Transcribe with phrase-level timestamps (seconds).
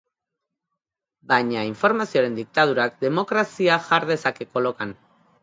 [1.33, 4.99] Baina informazioaren diktadurak demokrazioa jar dezake kolokan.